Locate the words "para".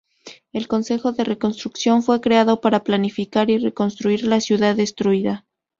2.59-2.83